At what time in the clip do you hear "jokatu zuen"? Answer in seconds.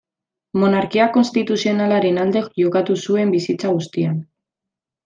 2.63-3.39